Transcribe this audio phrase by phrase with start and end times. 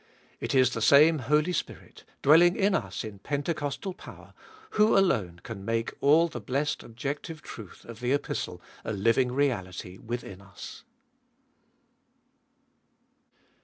[0.39, 4.33] It is the same Holy Spirit, dwelling in us in Pentecostal power,
[4.71, 9.99] who alone can make all the blessed objective truth of the Epistle a living reality
[9.99, 10.83] within us.